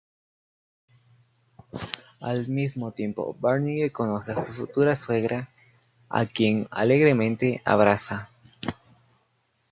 Al 2.21 2.47
mismo 2.47 2.91
tiempo 2.91 3.35
Barney 3.39 3.91
conoce 3.91 4.31
a 4.31 4.43
su 4.43 4.51
futura 4.51 4.95
suegra 4.95 5.47
a 6.09 6.25
quien 6.25 6.67
alegremente 6.71 7.61
abraza. 7.65 8.31